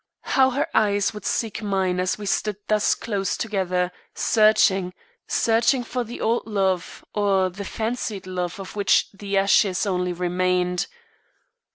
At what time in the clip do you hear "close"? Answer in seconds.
2.95-3.37